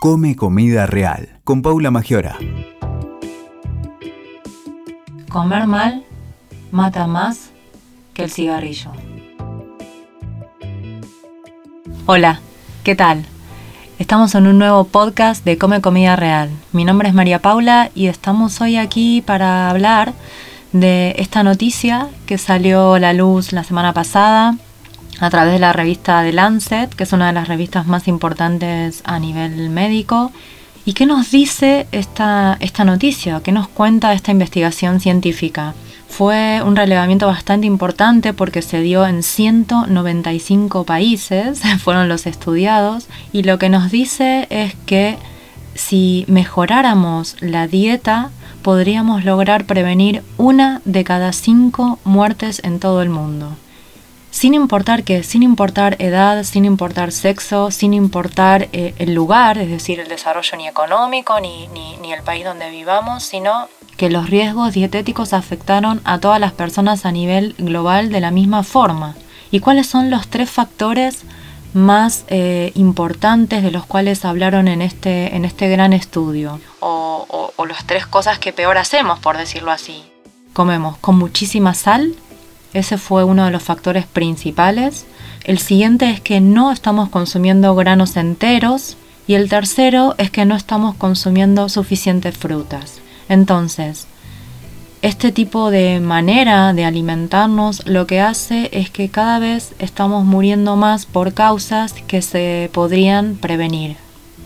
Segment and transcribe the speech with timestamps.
[0.00, 2.38] Come Comida Real con Paula Magiora.
[5.28, 6.04] Comer mal
[6.70, 7.50] mata más
[8.14, 8.92] que el cigarrillo.
[12.06, 12.38] Hola,
[12.84, 13.26] ¿qué tal?
[13.98, 16.48] Estamos en un nuevo podcast de Come Comida Real.
[16.70, 20.12] Mi nombre es María Paula y estamos hoy aquí para hablar
[20.70, 24.54] de esta noticia que salió a la luz la semana pasada
[25.20, 29.02] a través de la revista The Lancet, que es una de las revistas más importantes
[29.04, 30.32] a nivel médico.
[30.84, 33.40] ¿Y qué nos dice esta, esta noticia?
[33.42, 35.74] ¿Qué nos cuenta esta investigación científica?
[36.08, 43.42] Fue un relevamiento bastante importante porque se dio en 195 países, fueron los estudiados, y
[43.42, 45.18] lo que nos dice es que
[45.74, 48.30] si mejoráramos la dieta,
[48.62, 53.56] podríamos lograr prevenir una de cada cinco muertes en todo el mundo
[54.30, 59.70] sin importar que, sin importar edad, sin importar sexo, sin importar eh, el lugar, es
[59.70, 64.30] decir, el desarrollo ni económico ni, ni, ni el país donde vivamos, sino que los
[64.30, 69.16] riesgos dietéticos afectaron a todas las personas a nivel global de la misma forma.
[69.50, 71.22] ¿Y cuáles son los tres factores
[71.74, 76.60] más eh, importantes de los cuales hablaron en este, en este gran estudio?
[76.80, 80.04] O, o, o las tres cosas que peor hacemos, por decirlo así.
[80.52, 82.14] Comemos con muchísima sal,
[82.74, 85.06] ese fue uno de los factores principales.
[85.44, 88.96] El siguiente es que no estamos consumiendo granos enteros.
[89.26, 93.00] Y el tercero es que no estamos consumiendo suficientes frutas.
[93.28, 94.06] Entonces,
[95.02, 100.76] este tipo de manera de alimentarnos lo que hace es que cada vez estamos muriendo
[100.76, 103.96] más por causas que se podrían prevenir,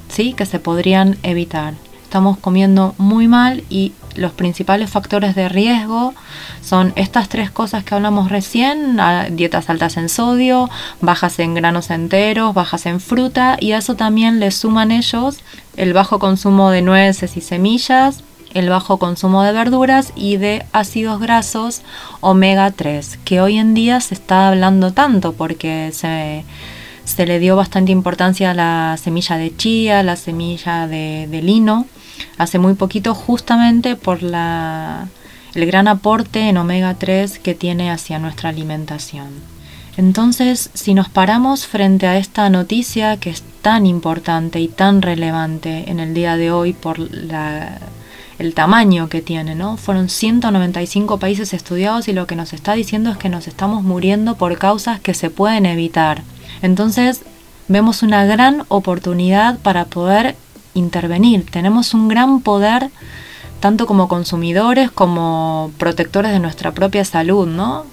[0.09, 0.33] ¿sí?
[0.33, 1.75] que se podrían evitar
[2.13, 6.15] estamos comiendo muy mal y los principales factores de riesgo
[6.63, 8.99] son estas tres cosas que hablamos recién,
[9.31, 10.69] dietas altas en sodio,
[11.01, 15.39] bajas en granos enteros, bajas en fruta y a eso también le suman ellos
[15.77, 18.23] el bajo consumo de nueces y semillas,
[18.55, 21.83] el bajo consumo de verduras y de ácidos grasos
[22.21, 26.45] omega 3, que hoy en día se está hablando tanto porque se
[27.05, 31.87] se le dio bastante importancia a la semilla de chía, la semilla de, de lino,
[32.39, 35.09] hace muy poquito justamente por la,
[35.55, 39.29] el gran aporte en omega 3 que tiene hacia nuestra alimentación.
[39.97, 45.91] Entonces, si nos paramos frente a esta noticia que es tan importante y tan relevante
[45.91, 47.79] en el día de hoy por la,
[48.39, 49.77] el tamaño que tiene, ¿no?
[49.77, 54.37] Fueron 195 países estudiados y lo que nos está diciendo es que nos estamos muriendo
[54.37, 56.23] por causas que se pueden evitar.
[56.63, 57.23] Entonces,
[57.69, 60.37] vemos una gran oportunidad para poder
[60.75, 61.47] intervenir.
[61.51, 62.91] Tenemos un gran poder
[63.63, 67.87] tanto como consumidores como protectores de nuestra propia salud, ¿no?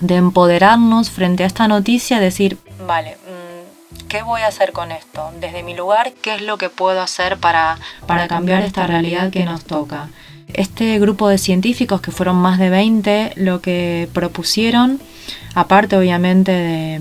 [0.00, 5.30] De empoderarnos frente a esta noticia, decir, vale, mm, ¿qué voy a hacer con esto?
[5.40, 7.78] Desde mi lugar, ¿qué es lo que puedo hacer para,
[8.08, 10.08] para cambiar esta realidad que nos toca?
[10.52, 15.00] Este grupo de científicos, que fueron más de 20, lo que propusieron,
[15.54, 17.00] aparte obviamente de,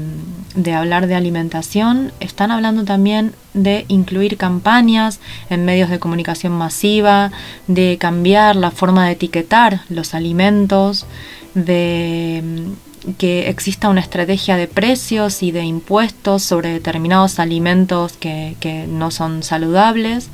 [0.55, 7.31] de hablar de alimentación, están hablando también de incluir campañas en medios de comunicación masiva,
[7.67, 11.05] de cambiar la forma de etiquetar los alimentos,
[11.53, 18.55] de mm, que exista una estrategia de precios y de impuestos sobre determinados alimentos que,
[18.89, 20.29] no son saludables,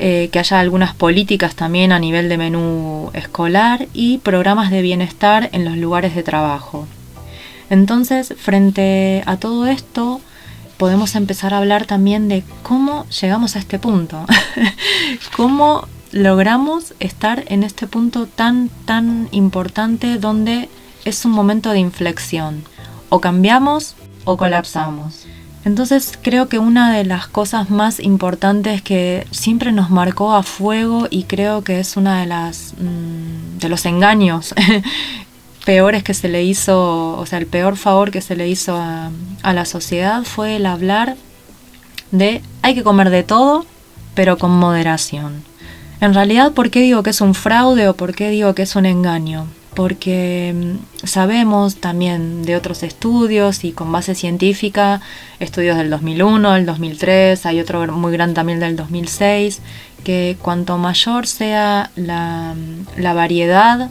[0.00, 5.50] eh, que haya algunas políticas también a nivel de menú escolar y programas de bienestar
[5.52, 6.88] en los lugares de trabajo.
[7.70, 10.20] Entonces, frente a todo esto,
[10.76, 14.24] podemos empezar a hablar también de cómo llegamos a este punto,
[15.36, 20.68] cómo logramos estar en este punto tan, tan importante donde
[21.04, 22.62] es un momento de inflexión.
[23.08, 25.26] O cambiamos o colapsamos.
[25.64, 31.08] Entonces creo que una de las cosas más importantes que siempre nos marcó a fuego
[31.10, 34.54] y creo que es una de las mm, de los engaños
[35.64, 39.10] peores que se le hizo, o sea, el peor favor que se le hizo a,
[39.42, 41.16] la sociedad fue el hablar
[42.10, 43.66] de hay que comer de todo,
[44.14, 45.42] pero con moderación.
[46.00, 48.76] En realidad, ¿por qué digo que es un fraude o por qué digo que es
[48.76, 49.46] un engaño?
[49.74, 55.00] Porque mm, sabemos también de otros estudios y con base científica,
[55.40, 59.60] estudios del 2001, del 2003, hay otro muy grande también del 2006,
[60.04, 63.90] que cuanto mayor sea la, mm, la variedad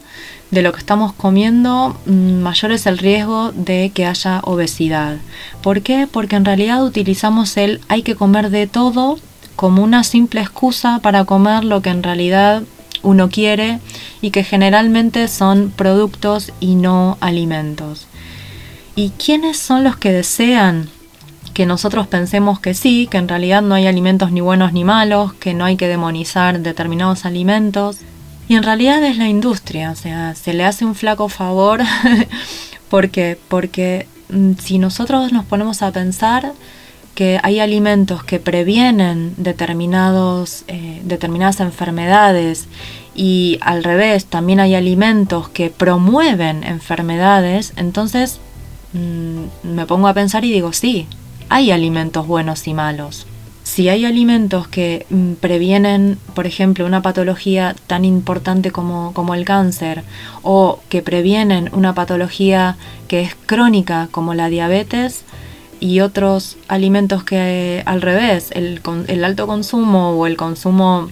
[0.54, 5.18] de lo que estamos comiendo, mm, mayor es el riesgo de que haya obesidad.
[5.64, 6.08] ¿Por qué?
[6.10, 9.18] Porque en realidad utilizamos el hay que comer de todo
[9.56, 12.64] como una simple excusa para comer lo que en realidad
[13.04, 13.80] uno quiere
[14.22, 18.08] y que generalmente son productos y no alimentos.
[18.96, 20.90] ¿Y quiénes son los que desean
[21.54, 25.34] que nosotros pensemos que sí, que en realidad no hay alimentos ni buenos ni malos,
[25.34, 28.00] que no hay que demonizar determinados alimentos.
[28.48, 31.82] Y en realidad es la industria, o sea, se le hace un flaco favor
[32.90, 36.54] porque porque mm, si nosotros nos ponemos a pensar
[37.16, 42.68] que hay alimentos que previenen determinados, eh, determinadas enfermedades
[43.16, 48.40] y al revés, también hay alimentos que promueven enfermedades, entonces
[48.94, 51.08] mm, me pongo a pensar y digo, sí,
[51.50, 53.28] hay alimentos buenos y malos.
[53.64, 59.46] Si hay alimentos que mm, previenen, por ejemplo, una patología tan importante como, como el
[59.46, 60.04] cáncer,
[60.42, 62.76] o que previenen una patología
[63.08, 65.24] que es crónica como la diabetes,
[65.84, 71.10] y otros alimentos que al revés, el, el alto consumo o el consumo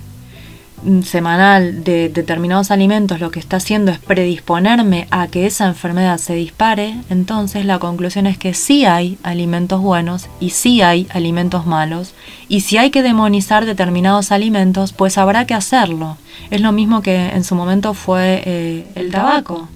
[1.03, 6.35] semanal de determinados alimentos lo que está haciendo es predisponerme a que esa enfermedad se
[6.35, 12.13] dispare, entonces la conclusión es que sí hay alimentos buenos y sí hay alimentos malos.
[12.47, 16.15] Y si hay que demonizar determinados alimentos, pues habrá que hacerlo.
[16.49, 19.67] Es lo mismo que en su momento fue eh, el tabaco.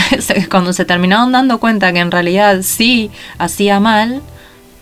[0.50, 4.22] Cuando se terminaron dando cuenta que en realidad sí hacía mal,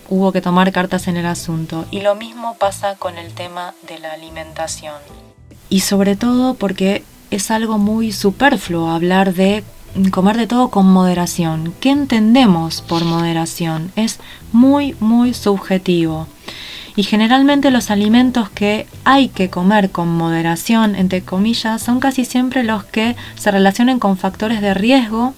[0.09, 1.87] hubo que tomar cartas en el asunto.
[1.91, 4.95] Y lo mismo pasa con el tema de la alimentación
[5.69, 9.65] y sobre todo porque es algo muy superfluo hablar de
[10.13, 11.75] comer de todo con moderación.
[11.81, 13.91] ¿Qué entendemos por moderación?
[13.97, 14.21] Es
[14.53, 16.29] muy, muy subjetivo.
[16.97, 22.63] Y generalmente los alimentos que hay que comer con moderación, entre comillas, son casi siempre
[22.63, 25.35] los que se relacionen con factores de riesgo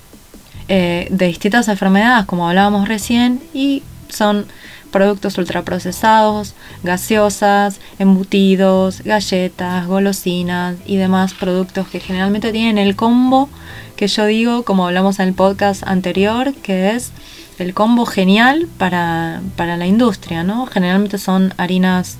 [0.69, 4.47] eh, de distintas enfermedades, como hablábamos recién, y son
[4.91, 13.49] productos ultraprocesados, gaseosas, embutidos, galletas, golosinas y demás productos que generalmente tienen el combo
[13.97, 17.13] que yo digo, como hablamos en el podcast anterior, que es
[17.59, 20.67] el combo genial para, la industria, ¿no?
[20.67, 22.19] Generalmente son harinas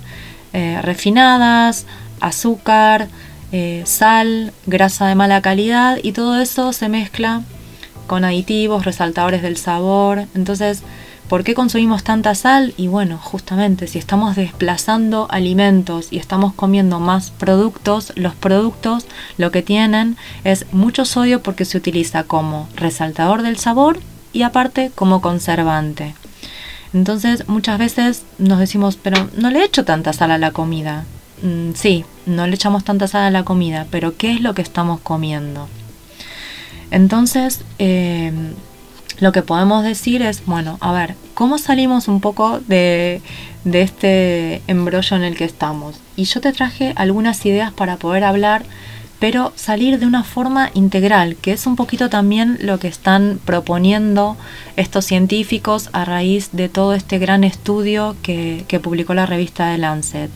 [0.53, 1.85] eh, refinadas,
[2.19, 3.07] azúcar,
[3.51, 7.43] eh, sal, grasa de mala calidad y todo eso se mezcla
[8.07, 10.25] con aditivos, resaltadores del sabor.
[10.33, 10.81] Entonces,
[11.29, 12.73] ¿Por qué consumimos tanta sal?
[12.77, 19.05] Y bueno, justamente si estamos desplazando alimentos y estamos comiendo más productos, los productos
[19.37, 20.15] lo que tienen
[20.45, 23.99] es mucho sodio porque se utiliza como resaltador del sabor
[24.31, 26.15] y aparte como conservante.
[26.93, 31.03] Entonces muchas veces nos decimos, pero no le echo tanta sal a la comida.
[31.43, 34.61] Mm, sí, no le echamos tanta sal a la comida, pero ¿qué es lo que
[34.61, 35.67] estamos comiendo?
[36.89, 38.31] Entonces, eh,
[39.19, 43.21] lo que podemos decir es, bueno, a ver, ¿cómo salimos un poco de,
[43.63, 45.99] de este embrollo en el que estamos?
[46.15, 48.63] Y yo te traje algunas ideas para poder hablar,
[49.19, 54.37] pero salir de una forma integral, que es un poquito también lo que están proponiendo
[54.75, 59.79] estos científicos a raíz de todo este gran estudio que, que publicó la revista The
[59.79, 60.29] Lancet.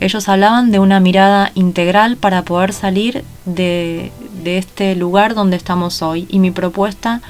[0.00, 4.12] Ellos hablaban de una mirada integral para poder salir de,
[4.42, 6.26] de este lugar donde estamos hoy.
[6.30, 7.20] Y mi propuesta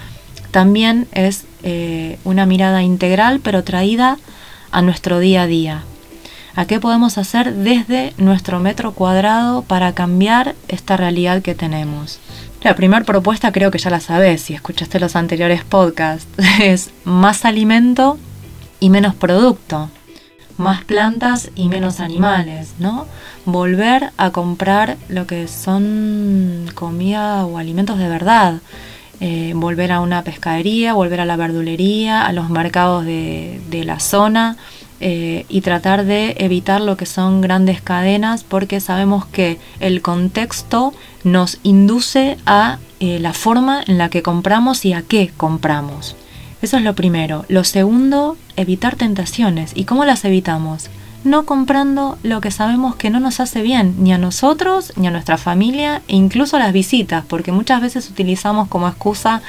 [0.51, 4.19] también es eh, una mirada integral pero traída
[4.71, 5.83] a nuestro día a día.
[6.57, 12.19] ¿A qué podemos hacer desde nuestro metro cuadrado para cambiar esta realidad que tenemos?
[12.63, 16.27] La primera propuesta creo que ya la sabes si escuchaste los anteriores podcasts.
[16.61, 18.19] Es más alimento
[18.81, 19.91] y menos producto.
[20.59, 23.07] Más plantas y menos animales, ¿no?
[23.47, 28.61] Volver a comprar lo que son comida o alimentos de verdad
[29.21, 34.57] eh, volver a una pescadería, volver a la verdulería, a los mercados de, la zona
[35.01, 40.95] eh, y tratar de evitar lo que son grandes cadenas porque sabemos que el contexto
[41.23, 46.17] nos induce a eh, la forma en la que compramos y a qué compramos.
[46.63, 47.45] Eso es lo primero.
[47.49, 49.73] Lo segundo, evitar tentaciones.
[49.75, 50.89] ¿Y cómo las evitamos?
[51.25, 55.11] No comprando lo que sabemos que no nos hace bien, ni a nosotros, ni a
[55.11, 59.43] nuestra familia, e incluso las visitas, porque muchas veces utilizamos como excusa,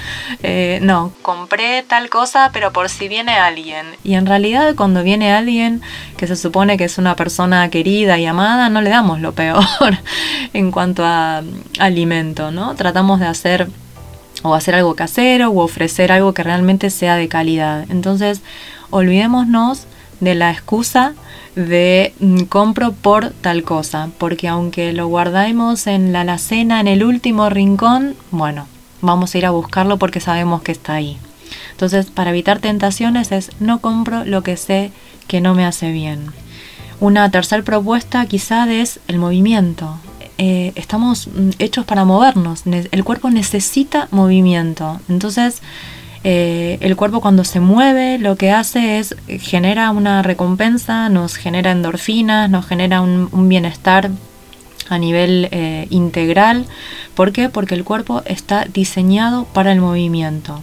[0.44, 3.86] eh, no, compré tal cosa, pero por si viene alguien.
[4.04, 5.82] Y en realidad cuando viene alguien
[6.18, 9.64] que se supone que es una persona querida y amada, no le damos lo peor
[10.54, 11.42] en cuanto a
[11.80, 12.76] alimento, ¿no?
[12.76, 13.70] Tratamos de hacer
[14.44, 17.86] o hacer algo casero o ofrecer algo que realmente sea de calidad.
[17.90, 18.42] Entonces,
[18.90, 19.86] olvidémonos
[20.22, 21.14] de la excusa
[21.56, 27.04] de mm, compro por tal cosa, porque aunque lo guardemos en la alacena, en el
[27.04, 28.68] último rincón, bueno,
[29.02, 31.18] vamos a ir a buscarlo porque sabemos que está ahí.
[31.72, 34.92] Entonces, para evitar tentaciones es no compro lo que sé
[35.28, 36.28] que no me hace bien.
[37.00, 39.98] Una tercera propuesta quizá es el movimiento.
[40.38, 45.02] Eh, estamos mm, hechos para movernos, el cuerpo necesita movimiento.
[45.10, 45.62] Entonces,
[46.24, 51.72] Eh, el cuerpo cuando se mueve lo que hace es genera una recompensa, nos genera
[51.72, 54.12] endorfinas, nos genera un, bienestar
[54.90, 56.66] a nivel eh, integral.
[57.16, 57.50] ¿Por qué?
[57.50, 60.62] Porque el cuerpo está diseñado para el movimiento.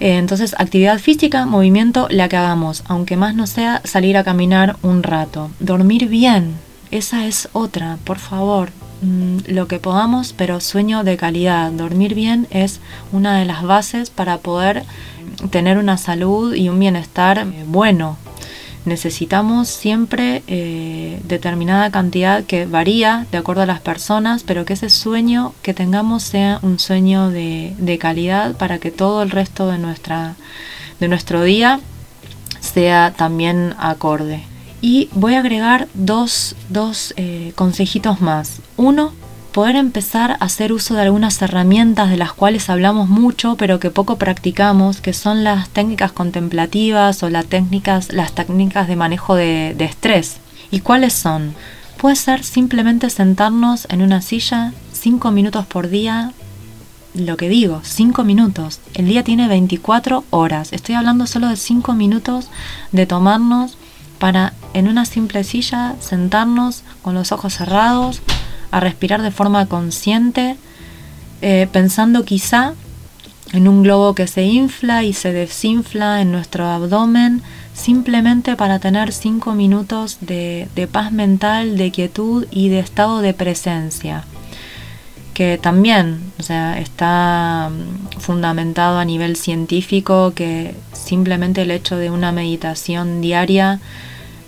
[0.00, 4.76] Eh, entonces, actividad física, movimiento, la que hagamos, aunque más no sea salir a caminar
[4.82, 5.50] un rato.
[5.58, 6.54] Dormir bien,
[6.90, 8.70] esa es otra, por favor.
[9.00, 11.70] Mm, lo que podamos, pero sueño de calidad.
[11.70, 12.80] Dormir bien es
[13.12, 14.84] una de las bases para poder
[15.50, 18.16] tener una salud y un bienestar eh, bueno.
[18.84, 24.88] Necesitamos siempre eh, determinada cantidad que varía de acuerdo a las personas, pero que ese
[24.88, 29.78] sueño que tengamos sea un sueño de, de calidad para que todo el resto de,
[29.78, 30.36] nuestra,
[31.00, 31.80] de nuestro día
[32.60, 34.42] sea también acorde.
[34.80, 36.54] Y voy a agregar dos,
[37.16, 38.60] eh, consejitos más.
[38.76, 39.12] Uno,
[39.52, 43.90] poder empezar a hacer uso de algunas herramientas de las cuales hablamos mucho pero que
[43.90, 49.74] poco practicamos, que son las técnicas contemplativas o las técnicas, las técnicas de manejo de,
[49.80, 50.36] estrés.
[50.70, 51.54] ¿Y cuáles son?
[51.96, 56.32] Puede ser simplemente sentarnos en una silla cinco minutos por día
[57.14, 58.78] lo que digo, cinco minutos.
[58.94, 60.72] El día tiene 24 horas.
[60.72, 62.48] Estoy hablando solo de cinco minutos
[62.92, 63.76] de tomarnos
[64.18, 68.20] para en una simple silla sentarnos con los ojos cerrados,
[68.70, 70.56] a respirar de forma consciente,
[71.40, 72.74] eh, pensando quizá
[73.52, 79.12] en un globo que se infla y se desinfla en nuestro abdomen, simplemente para tener
[79.12, 84.24] cinco minutos de, de paz mental, de quietud y de estado de presencia
[85.38, 92.10] que también o sea, está mm, fundamentado a nivel científico que simplemente el hecho de
[92.10, 93.78] una meditación diaria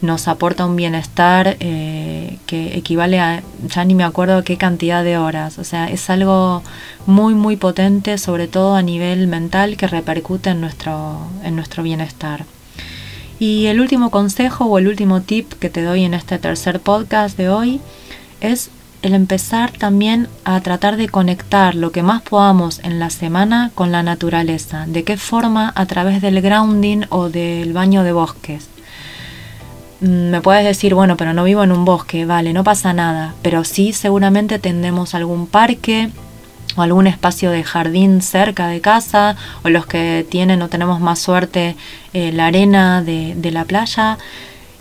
[0.03, 5.17] nos aporta un bienestar eh, que equivale a, ya ni me acuerdo qué cantidad de
[5.17, 6.65] horas, o sea, es algo
[7.07, 12.47] muy, muy potente, sobre todo a nivel mental, que repercute en nuestro, en nuestro bienestar.
[13.39, 17.39] Y el último consejo o el último tip que te doy en este tercer podcast
[17.39, 17.81] de hoy
[18.41, 18.71] es
[19.03, 23.93] el empezar también a tratar de conectar lo que más podamos en la semana con
[23.93, 24.85] la naturaleza.
[24.87, 25.73] ¿De qué forma?
[25.75, 28.69] A través del grounding o del baño de bosques.
[30.01, 33.35] Mm, me puedes decir, bueno, pero no vivo en un bosque, vale, no pasa nada,
[33.43, 36.11] pero sí seguramente tendremos algún parque
[36.77, 41.19] o algún espacio de jardín cerca de casa, o los que tienen o tenemos más
[41.19, 41.77] suerte
[42.13, 44.19] eh, la arena de, la playa,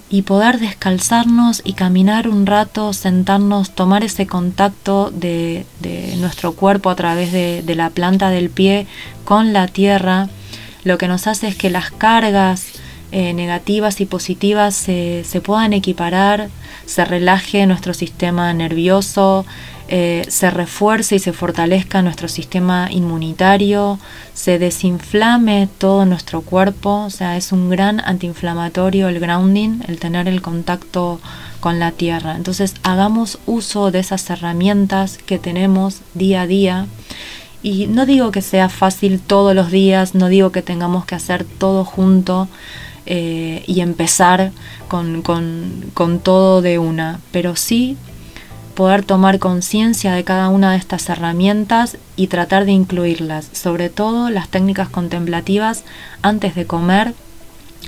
[0.09, 5.65] y poder descalzarnos y caminar un rato, sentarnos, tomar ese contacto de,
[6.17, 8.87] nuestro cuerpo a través de, de la planta del pie
[9.23, 10.27] con la tierra,
[10.83, 12.79] lo que nos hace es que las cargas,
[13.11, 16.49] eh, negativas y positivas se, puedan equiparar,
[16.85, 19.47] se relaje nuestro sistema nervioso,
[19.91, 23.97] eh, se refuerce y se fortalezca nuestro sistema inmunitario,
[24.35, 30.27] se desinflame todo nuestro cuerpo, o sea, es un gran antiinflamatorio el grounding, el tener
[30.27, 31.19] el contacto
[31.59, 32.35] con la tierra.
[32.35, 36.85] Entonces, hagamos uso de esas herramientas que tenemos día a día.
[37.63, 41.43] Y no digo que sea fácil todos los días, no digo que tengamos que hacer
[41.43, 42.47] todo junto,
[43.11, 44.51] eh, y empezar
[44.87, 47.97] con, con, todo de una, pero sí
[48.79, 54.29] poder tomar conciencia de cada una de estas herramientas y tratar de incluirlas, sobre todo
[54.29, 55.83] las técnicas contemplativas
[56.21, 57.13] antes de comer,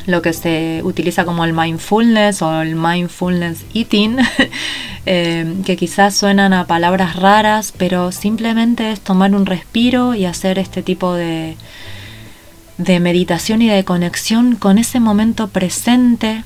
[0.05, 4.17] lo que se utiliza como el mindfulness o el mindfulness eating,
[5.05, 10.59] eh, que quizás suenan a palabras raras, pero simplemente es tomar un respiro y hacer
[10.59, 11.55] este tipo de,
[12.77, 16.43] de meditación y de conexión con ese momento presente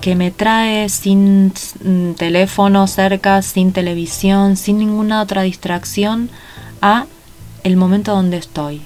[0.00, 6.30] que me trae sin mm, teléfono cerca, sin televisión, sin ninguna otra distracción
[6.82, 7.06] a
[7.64, 8.82] el momento donde estoy,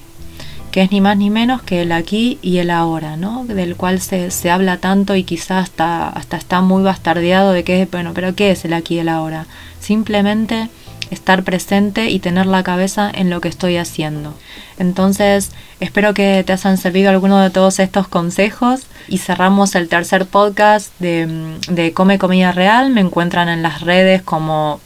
[0.71, 3.45] que es ni más ni menos que el aquí y el ahora, ¿no?
[3.45, 7.87] Del cual se, se habla tanto y quizás hasta, hasta está muy bastardeado de que,
[7.91, 9.45] bueno, pero ¿qué es el aquí y el ahora?
[9.79, 10.69] Simplemente
[11.15, 14.35] estar presente y tener la cabeza en lo que estoy haciendo.
[14.77, 20.25] Entonces, espero que te hayan servido alguno de todos estos consejos y cerramos el tercer
[20.25, 22.91] podcast de, de Come Comida Real.
[22.91, 24.79] Me encuentran en las redes como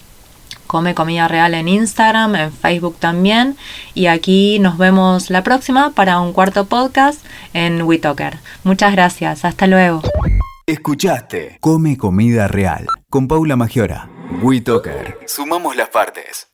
[0.70, 3.58] Come Comida Real en Instagram, en Facebook también.
[3.96, 8.38] Y aquí nos vemos la próxima para un cuarto podcast en WeTalker.
[8.64, 10.04] Muchas gracias, hasta luego.
[10.68, 14.19] Escuchaste Come Comida Real con Paula Magiora.
[15.26, 16.49] Sumamos las partes.